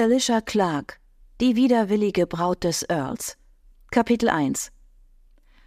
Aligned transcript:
Alicia 0.00 0.40
Clark, 0.40 1.00
die 1.40 1.56
widerwillige 1.56 2.28
Braut 2.28 2.62
des 2.62 2.84
Earls. 2.88 3.36
Kapitel 3.90 4.28
1 4.28 4.70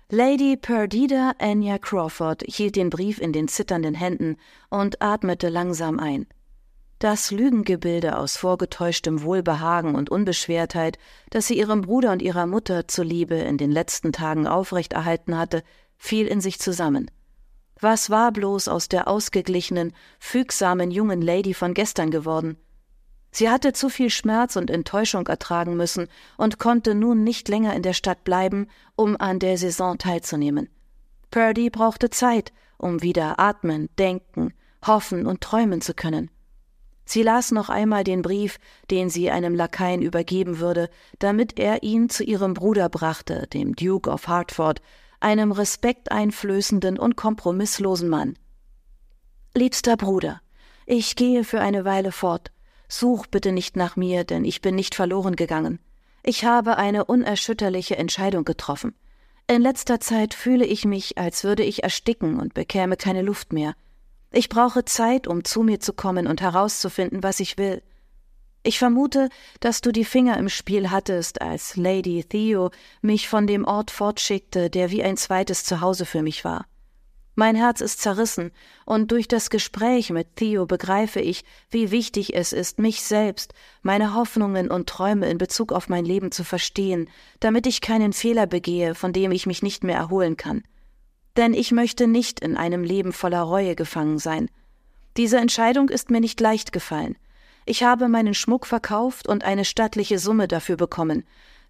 Lady 0.09 0.55
Perdita 0.55 1.33
Anya 1.37 1.77
Crawford 1.77 2.41
hielt 2.47 2.77
den 2.77 2.89
Brief 2.89 3.19
in 3.19 3.33
den 3.33 3.49
zitternden 3.49 3.93
Händen 3.93 4.37
und 4.69 5.01
atmete 5.01 5.49
langsam 5.49 5.99
ein. 5.99 6.27
Das 6.99 7.31
Lügengebilde 7.31 8.17
aus 8.17 8.37
vorgetäuschtem 8.37 9.21
Wohlbehagen 9.23 9.95
und 9.95 10.09
Unbeschwertheit, 10.09 10.97
das 11.29 11.47
sie 11.47 11.57
ihrem 11.57 11.81
Bruder 11.81 12.13
und 12.13 12.21
ihrer 12.21 12.45
Mutter 12.45 12.87
zuliebe 12.87 13.35
in 13.35 13.57
den 13.57 13.69
letzten 13.69 14.13
Tagen 14.13 14.47
aufrechterhalten 14.47 15.37
hatte, 15.37 15.61
fiel 15.97 16.25
in 16.27 16.39
sich 16.39 16.57
zusammen. 16.57 17.11
Was 17.81 18.09
war 18.09 18.31
bloß 18.31 18.69
aus 18.69 18.87
der 18.87 19.09
ausgeglichenen, 19.09 19.91
fügsamen 20.19 20.89
jungen 20.89 21.21
Lady 21.21 21.53
von 21.53 21.73
gestern 21.73 22.11
geworden? 22.11 22.55
Sie 23.31 23.49
hatte 23.49 23.71
zu 23.71 23.89
viel 23.89 24.09
Schmerz 24.09 24.55
und 24.57 24.69
Enttäuschung 24.69 25.25
ertragen 25.27 25.77
müssen 25.77 26.07
und 26.37 26.59
konnte 26.59 26.95
nun 26.95 27.23
nicht 27.23 27.47
länger 27.47 27.73
in 27.73 27.81
der 27.81 27.93
Stadt 27.93 28.23
bleiben, 28.23 28.67
um 28.95 29.15
an 29.19 29.39
der 29.39 29.57
Saison 29.57 29.97
teilzunehmen. 29.97 30.69
Purdy 31.31 31.69
brauchte 31.69 32.09
Zeit, 32.09 32.51
um 32.77 33.01
wieder 33.01 33.39
atmen, 33.39 33.89
denken, 33.97 34.53
hoffen 34.85 35.25
und 35.25 35.41
träumen 35.41 35.81
zu 35.81 35.93
können. 35.93 36.29
Sie 37.05 37.23
las 37.23 37.51
noch 37.51 37.69
einmal 37.69 38.03
den 38.03 38.21
Brief, 38.21 38.57
den 38.89 39.09
sie 39.09 39.31
einem 39.31 39.55
Lakaien 39.55 40.01
übergeben 40.01 40.59
würde, 40.59 40.89
damit 41.19 41.59
er 41.59 41.83
ihn 41.83 42.09
zu 42.09 42.23
ihrem 42.23 42.53
Bruder 42.53 42.89
brachte, 42.89 43.47
dem 43.47 43.75
Duke 43.75 44.09
of 44.09 44.27
Hertford, 44.27 44.81
einem 45.19 45.51
respekteinflößenden 45.51 46.97
und 46.97 47.15
kompromisslosen 47.15 48.09
Mann. 48.09 48.37
Liebster 49.53 49.97
Bruder, 49.97 50.41
ich 50.85 51.15
gehe 51.15 51.43
für 51.43 51.59
eine 51.59 51.85
Weile 51.85 52.11
fort. 52.11 52.51
Such 52.93 53.27
bitte 53.27 53.53
nicht 53.53 53.77
nach 53.77 53.95
mir, 53.95 54.25
denn 54.25 54.43
ich 54.43 54.59
bin 54.59 54.75
nicht 54.75 54.95
verloren 54.95 55.37
gegangen. 55.37 55.79
Ich 56.23 56.43
habe 56.43 56.75
eine 56.75 57.05
unerschütterliche 57.05 57.97
Entscheidung 57.97 58.43
getroffen. 58.43 58.93
In 59.47 59.61
letzter 59.61 60.01
Zeit 60.01 60.33
fühle 60.33 60.65
ich 60.65 60.83
mich, 60.83 61.17
als 61.17 61.45
würde 61.45 61.63
ich 61.63 61.83
ersticken 61.83 62.37
und 62.37 62.53
bekäme 62.53 62.97
keine 62.97 63.21
Luft 63.21 63.53
mehr. 63.53 63.75
Ich 64.33 64.49
brauche 64.49 64.83
Zeit, 64.83 65.25
um 65.25 65.45
zu 65.45 65.63
mir 65.63 65.79
zu 65.79 65.93
kommen 65.93 66.27
und 66.27 66.41
herauszufinden, 66.41 67.23
was 67.23 67.39
ich 67.39 67.57
will. 67.57 67.81
Ich 68.61 68.77
vermute, 68.77 69.29
dass 69.61 69.79
du 69.79 69.93
die 69.93 70.05
Finger 70.05 70.37
im 70.37 70.49
Spiel 70.49 70.91
hattest, 70.91 71.41
als 71.41 71.77
Lady 71.77 72.25
Theo 72.25 72.71
mich 73.01 73.29
von 73.29 73.47
dem 73.47 73.63
Ort 73.63 73.89
fortschickte, 73.89 74.69
der 74.69 74.91
wie 74.91 75.01
ein 75.01 75.15
zweites 75.15 75.63
Zuhause 75.63 76.05
für 76.05 76.23
mich 76.23 76.43
war. 76.43 76.65
Mein 77.35 77.55
Herz 77.55 77.81
ist 77.81 78.01
zerrissen, 78.01 78.51
und 78.85 79.11
durch 79.11 79.27
das 79.27 79.49
Gespräch 79.49 80.09
mit 80.09 80.35
Theo 80.35 80.65
begreife 80.65 81.21
ich, 81.21 81.43
wie 81.69 81.91
wichtig 81.91 82.35
es 82.35 82.53
ist, 82.53 82.79
mich 82.79 83.01
selbst, 83.01 83.53
meine 83.81 84.13
Hoffnungen 84.13 84.69
und 84.69 84.87
Träume 84.87 85.29
in 85.29 85.37
Bezug 85.37 85.71
auf 85.71 85.89
mein 85.89 86.05
Leben 86.05 86.31
zu 86.31 86.43
verstehen, 86.43 87.09
damit 87.39 87.67
ich 87.67 87.81
keinen 87.81 88.13
Fehler 88.13 88.47
begehe, 88.47 88.95
von 88.95 89.13
dem 89.13 89.31
ich 89.31 89.45
mich 89.45 89.63
nicht 89.63 89.83
mehr 89.83 89.97
erholen 89.97 90.35
kann 90.37 90.63
denn 91.37 91.53
ich 91.53 91.71
möchte 91.71 92.07
nicht 92.07 92.39
in 92.39 92.57
einem 92.57 92.83
Leben 92.83 93.13
voller 93.13 93.41
Reue 93.41 93.75
gefangen 93.75 94.19
sein. 94.19 94.49
Diese 95.17 95.37
Entscheidung 95.37 95.89
ist 95.89 96.09
mir 96.09 96.19
nicht 96.19 96.39
leicht 96.39 96.71
gefallen. 96.71 97.17
Ich 97.65 97.83
habe 97.83 98.07
meinen 98.07 98.33
Schmuck 98.33 98.65
verkauft 98.65 99.27
und 99.27 99.43
eine 99.43 99.65
stattliche 99.65 100.19
Summe 100.19 100.47
dafür 100.47 100.77
bekommen. 100.77 101.23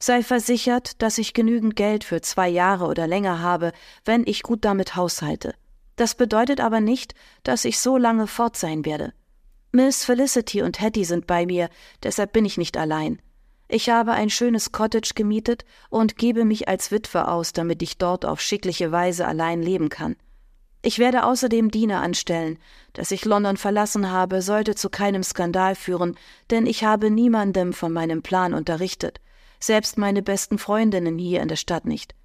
Sei 0.04 0.24
versichert, 0.24 1.00
dass 1.04 1.20
ich 1.20 1.36
genügend 1.36 1.76
Geld 1.76 2.04
für 2.04 2.22
zwei 2.22 2.50
Jahre 2.50 2.88
oder 2.88 3.06
länger 3.06 3.40
habe, 3.40 3.72
wenn 4.04 4.24
ich 4.26 4.42
gut 4.42 4.66
damit 4.66 4.96
haushalte. 4.96 5.54
Das 5.96 6.16
bedeutet 6.16 6.60
aber 6.60 6.82
nicht, 6.82 7.14
dass 7.44 7.66
ich 7.66 7.78
so 7.78 7.98
lange 7.98 8.26
fort 8.26 8.58
sein 8.58 8.84
werde. 8.84 9.14
Miss 9.72 10.04
Felicity 10.04 10.64
und 10.64 10.82
Hetty 10.82 11.06
sind 11.06 11.28
bei 11.28 11.46
mir, 11.46 11.70
deshalb 12.02 12.34
bin 12.34 12.46
ich 12.46 12.58
nicht 12.58 12.78
allein. 12.78 13.22
Ich 13.68 13.92
habe 13.92 14.14
ein 14.14 14.32
schönes 14.32 14.72
Cottage 14.72 15.12
gemietet 15.14 15.66
und 15.92 16.18
gebe 16.18 16.46
mich 16.46 16.68
als 16.68 16.90
Witwe 16.90 17.28
aus, 17.28 17.54
damit 17.54 17.84
ich 17.84 18.00
dort 18.00 18.26
auf 18.26 18.42
schickliche 18.42 18.92
Weise 18.92 19.28
allein 19.28 19.62
leben 19.62 19.90
kann. 19.90 20.16
Ich 20.82 20.98
werde 20.98 21.26
außerdem 21.26 21.70
Diener 21.70 22.02
anstellen. 22.02 22.58
Dass 22.94 23.12
ich 23.12 23.24
London 23.24 23.56
verlassen 23.56 24.10
habe, 24.10 24.42
sollte 24.42 24.74
zu 24.74 24.90
keinem 24.90 25.22
Skandal 25.22 25.76
führen, 25.76 26.18
denn 26.50 26.66
ich 26.66 26.84
habe 26.84 27.12
niemandem 27.12 27.72
von 27.72 27.94
meinem 27.94 28.24
Plan 28.24 28.56
unterrichtet, 28.56 29.22
selbst 29.64 29.98
meine 29.98 30.22
besten 30.22 30.58
Freundinnen 30.58 31.18
hier 31.18 31.42
in 31.42 31.48
der 31.48 31.56
Stadt 31.56 31.86
nicht. 31.86 32.16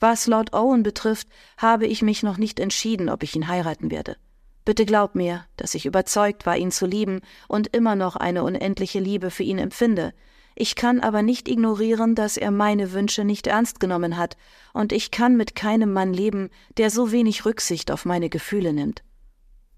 Was 0.00 0.26
Lord 0.26 0.52
Owen 0.52 0.82
betrifft, 0.82 1.28
habe 1.56 1.86
ich 1.86 2.02
mich 2.02 2.22
noch 2.22 2.36
nicht 2.36 2.60
entschieden, 2.60 3.08
ob 3.08 3.22
ich 3.22 3.34
ihn 3.34 3.48
heiraten 3.48 3.90
werde. 3.90 4.16
Bitte 4.64 4.84
glaub 4.84 5.14
mir, 5.14 5.44
dass 5.56 5.74
ich 5.74 5.86
überzeugt 5.86 6.46
war, 6.46 6.56
ihn 6.56 6.70
zu 6.70 6.86
lieben 6.86 7.20
und 7.48 7.74
immer 7.74 7.96
noch 7.96 8.16
eine 8.16 8.42
unendliche 8.42 9.00
Liebe 9.00 9.30
für 9.30 9.44
ihn 9.44 9.58
empfinde, 9.58 10.12
ich 10.58 10.74
kann 10.74 11.00
aber 11.00 11.20
nicht 11.20 11.50
ignorieren, 11.50 12.14
dass 12.14 12.38
er 12.38 12.50
meine 12.50 12.92
Wünsche 12.92 13.24
nicht 13.24 13.46
ernst 13.46 13.78
genommen 13.78 14.16
hat, 14.16 14.38
und 14.72 14.90
ich 14.90 15.10
kann 15.10 15.36
mit 15.36 15.54
keinem 15.54 15.92
Mann 15.92 16.14
leben, 16.14 16.48
der 16.78 16.90
so 16.90 17.12
wenig 17.12 17.44
Rücksicht 17.44 17.90
auf 17.90 18.06
meine 18.06 18.30
Gefühle 18.30 18.72
nimmt. 18.72 19.04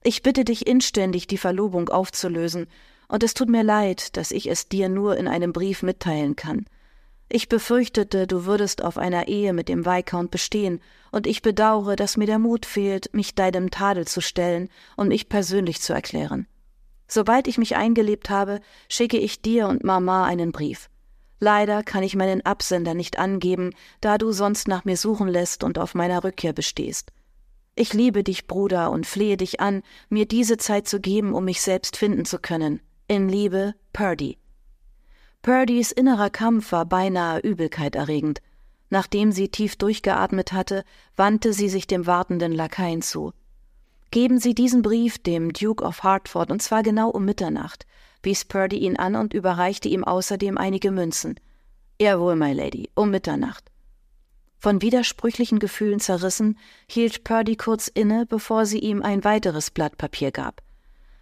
Ich 0.04 0.22
bitte 0.22 0.44
dich 0.44 0.68
inständig, 0.68 1.26
die 1.26 1.36
Verlobung 1.36 1.88
aufzulösen, 1.88 2.68
und 3.08 3.24
es 3.24 3.34
tut 3.34 3.48
mir 3.48 3.64
leid, 3.64 4.16
dass 4.16 4.30
ich 4.30 4.48
es 4.48 4.68
dir 4.68 4.88
nur 4.88 5.16
in 5.16 5.26
einem 5.26 5.52
Brief 5.52 5.82
mitteilen 5.82 6.36
kann. 6.36 6.66
Ich 7.30 7.48
befürchtete, 7.48 8.26
du 8.26 8.46
würdest 8.46 8.82
auf 8.82 8.96
einer 8.96 9.28
Ehe 9.28 9.52
mit 9.52 9.68
dem 9.68 9.84
Viscount 9.84 10.30
bestehen, 10.30 10.80
und 11.12 11.26
ich 11.26 11.42
bedauere, 11.42 11.96
dass 11.96 12.16
mir 12.16 12.26
der 12.26 12.38
Mut 12.38 12.66
fehlt, 12.66 13.12
mich 13.14 13.34
deinem 13.34 13.70
Tadel 13.70 14.06
zu 14.06 14.20
stellen 14.20 14.68
und 14.96 15.08
mich 15.08 15.28
persönlich 15.28 15.80
zu 15.80 15.92
erklären. 15.92 16.46
Sobald 17.06 17.48
ich 17.48 17.58
mich 17.58 17.76
eingelebt 17.76 18.28
habe, 18.28 18.60
schicke 18.88 19.18
ich 19.18 19.40
dir 19.40 19.68
und 19.68 19.84
Mama 19.84 20.24
einen 20.24 20.52
Brief. 20.52 20.90
Leider 21.40 21.82
kann 21.82 22.02
ich 22.02 22.16
meinen 22.16 22.44
Absender 22.44 22.94
nicht 22.94 23.18
angeben, 23.18 23.72
da 24.00 24.18
du 24.18 24.32
sonst 24.32 24.68
nach 24.68 24.84
mir 24.84 24.96
suchen 24.96 25.28
lässt 25.28 25.64
und 25.64 25.78
auf 25.78 25.94
meiner 25.94 26.24
Rückkehr 26.24 26.52
bestehst. 26.52 27.12
Ich 27.74 27.92
liebe 27.92 28.24
dich, 28.24 28.46
Bruder, 28.46 28.90
und 28.90 29.06
flehe 29.06 29.36
dich 29.36 29.60
an, 29.60 29.82
mir 30.08 30.26
diese 30.26 30.56
Zeit 30.56 30.88
zu 30.88 31.00
geben, 31.00 31.32
um 31.32 31.44
mich 31.44 31.62
selbst 31.62 31.96
finden 31.96 32.24
zu 32.24 32.38
können. 32.38 32.80
In 33.06 33.28
Liebe, 33.28 33.74
Purdy. 33.92 34.38
Purdys 35.48 35.92
innerer 35.92 36.28
Kampf 36.28 36.72
war 36.72 36.84
beinahe 36.84 37.40
Übelkeit 37.40 37.96
erregend. 37.96 38.42
Nachdem 38.90 39.32
sie 39.32 39.48
tief 39.48 39.76
durchgeatmet 39.76 40.52
hatte, 40.52 40.84
wandte 41.16 41.54
sie 41.54 41.70
sich 41.70 41.86
dem 41.86 42.06
wartenden 42.06 42.52
Lakaien 42.52 43.00
zu. 43.00 43.32
Geben 44.10 44.38
Sie 44.40 44.54
diesen 44.54 44.82
Brief 44.82 45.16
dem 45.16 45.54
Duke 45.54 45.82
of 45.82 46.02
Hertford, 46.02 46.50
und 46.50 46.60
zwar 46.60 46.82
genau 46.82 47.08
um 47.08 47.24
Mitternacht, 47.24 47.86
wies 48.22 48.44
Purdy 48.44 48.76
ihn 48.76 48.98
an 48.98 49.16
und 49.16 49.32
überreichte 49.32 49.88
ihm 49.88 50.04
außerdem 50.04 50.58
einige 50.58 50.90
Münzen. 50.90 51.40
Jawohl, 51.98 52.36
my 52.36 52.52
Lady, 52.52 52.90
um 52.94 53.10
Mitternacht. 53.10 53.70
Von 54.58 54.82
widersprüchlichen 54.82 55.60
Gefühlen 55.60 55.98
zerrissen, 55.98 56.58
hielt 56.90 57.24
Purdy 57.24 57.56
kurz 57.56 57.88
inne, 57.88 58.26
bevor 58.26 58.66
sie 58.66 58.80
ihm 58.80 59.02
ein 59.02 59.24
weiteres 59.24 59.70
Blatt 59.70 59.96
Papier 59.96 60.30
gab. 60.30 60.60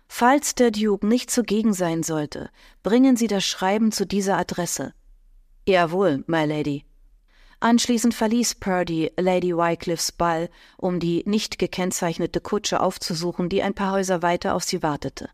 Falls 0.09 0.55
der 0.55 0.71
Duke 0.71 1.07
nicht 1.07 1.31
zugegen 1.31 1.75
sein 1.75 2.03
sollte, 2.03 2.51
bringen 2.83 3.17
Sie 3.17 3.27
das 3.27 3.45
Schreiben 3.45 3.93
zu 3.93 4.07
dieser 4.07 4.39
Adresse. 4.39 4.95
Jawohl, 5.67 6.25
my 6.27 6.45
Lady. 6.45 6.85
Anschließend 7.61 8.15
verließ 8.15 8.57
Purdy 8.57 9.11
Lady 9.17 9.57
Wycliffes 9.57 10.13
Ball, 10.13 10.51
um 10.77 11.01
die 11.01 11.23
nicht 11.27 11.59
gekennzeichnete 11.59 12.41
Kutsche 12.41 12.81
aufzusuchen, 12.81 13.49
die 13.49 13.63
ein 13.63 13.75
paar 13.75 13.93
Häuser 13.93 14.23
weiter 14.23 14.55
auf 14.55 14.63
sie 14.63 14.83
wartete. 14.83 15.31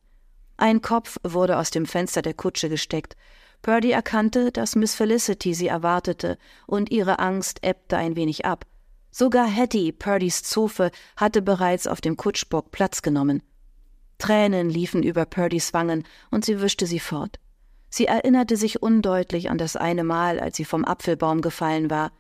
Ein 0.56 0.81
Kopf 0.81 1.19
wurde 1.25 1.59
aus 1.59 1.71
dem 1.71 1.87
Fenster 1.87 2.22
der 2.22 2.34
Kutsche 2.34 2.69
gesteckt. 2.69 3.16
Purdy 3.62 3.91
erkannte, 3.91 4.53
dass 4.53 4.77
Miss 4.77 4.94
Felicity 4.94 5.55
sie 5.55 5.66
erwartete, 5.66 6.38
und 6.66 6.91
ihre 6.91 7.19
Angst 7.19 7.59
ebbte 7.62 7.97
ein 7.97 8.16
wenig 8.16 8.44
ab. 8.44 8.65
Sogar 9.11 9.47
Hetty, 9.47 9.93
Purdys 9.93 10.43
Zofe, 10.43 10.91
hatte 11.16 11.43
bereits 11.43 11.87
auf 11.87 12.00
dem 12.00 12.16
Kutschbock 12.16 12.71
Platz 12.71 13.03
genommen. 13.03 13.43
Tränen 14.19 14.71
liefen 14.71 15.03
über 15.03 15.25
Purdys 15.25 15.75
Wangen, 15.75 16.05
und 16.31 16.45
sie 16.45 16.61
wischte 16.61 16.87
sie 16.87 17.00
fort. 17.00 17.39
Sie 17.91 18.06
erinnerte 18.06 18.56
sich 18.56 18.83
undeutlich 18.83 19.50
an 19.50 19.59
das 19.59 19.76
eine 19.76 20.05
Mal, 20.05 20.41
als 20.41 20.56
sie 20.56 20.64
vom 20.64 20.85
Apfelbaum 20.85 21.43
gefallen 21.43 21.91
war. 21.91 22.12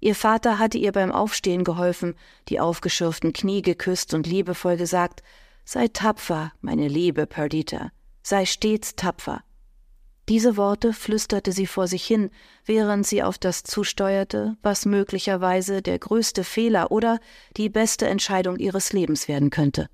Ihr 0.00 0.16
Vater 0.16 0.58
hatte 0.58 0.78
ihr 0.78 0.90
beim 0.90 1.12
Aufstehen 1.12 1.62
geholfen, 1.62 2.16
die 2.48 2.58
aufgeschürften 2.58 3.32
Knie 3.32 3.62
geküsst 3.62 4.14
und 4.14 4.26
liebevoll 4.26 4.76
gesagt, 4.76 5.22
Sei 5.64 5.86
tapfer, 5.86 6.52
meine 6.60 6.88
liebe 6.88 7.26
Perdita, 7.26 7.92
sei 8.22 8.46
stets 8.46 8.96
tapfer. 8.96 9.44
Diese 10.28 10.56
Worte 10.56 10.92
flüsterte 10.92 11.52
sie 11.52 11.66
vor 11.66 11.86
sich 11.86 12.04
hin, 12.04 12.30
während 12.64 13.06
sie 13.06 13.22
auf 13.22 13.38
das 13.38 13.62
zusteuerte, 13.62 14.56
was 14.62 14.86
möglicherweise 14.86 15.82
der 15.82 15.98
größte 15.98 16.42
Fehler 16.42 16.90
oder 16.90 17.20
die 17.56 17.68
beste 17.68 18.06
Entscheidung 18.06 18.56
ihres 18.56 18.92
Lebens 18.92 19.28
werden 19.28 19.50
könnte. 19.50 19.88